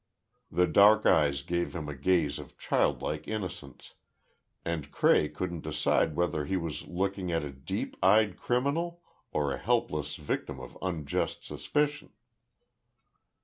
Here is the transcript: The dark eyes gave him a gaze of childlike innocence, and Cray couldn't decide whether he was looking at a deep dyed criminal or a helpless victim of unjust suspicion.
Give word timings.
The 0.51 0.65
dark 0.65 1.05
eyes 1.05 1.43
gave 1.43 1.75
him 1.75 1.87
a 1.87 1.93
gaze 1.93 2.39
of 2.39 2.57
childlike 2.57 3.27
innocence, 3.27 3.93
and 4.65 4.89
Cray 4.91 5.29
couldn't 5.29 5.61
decide 5.61 6.15
whether 6.15 6.45
he 6.45 6.57
was 6.57 6.87
looking 6.87 7.31
at 7.31 7.43
a 7.43 7.51
deep 7.51 8.01
dyed 8.01 8.35
criminal 8.35 9.03
or 9.31 9.51
a 9.53 9.59
helpless 9.59 10.15
victim 10.15 10.59
of 10.59 10.75
unjust 10.81 11.45
suspicion. 11.45 12.13